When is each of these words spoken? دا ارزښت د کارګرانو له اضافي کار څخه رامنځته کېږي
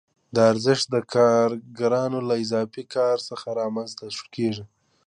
دا 0.35 0.43
ارزښت 0.53 0.85
د 0.89 0.95
کارګرانو 1.13 2.19
له 2.29 2.35
اضافي 2.43 2.83
کار 2.95 3.17
څخه 3.29 3.47
رامنځته 3.59 4.05
کېږي 4.35 4.65